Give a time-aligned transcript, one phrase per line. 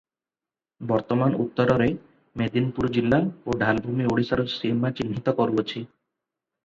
[0.91, 1.89] ବର୍ତ୍ତମାନ ଉତ୍ତରରେ
[2.43, 5.83] ମେଦିନୀପୁର ଜିଲ୍ଲା ଓ ଢ଼ାଲଭୂମ ଓଡ଼ିଶାର ସୀମା ଚିହ୍ନିତ କରୁଅଛି।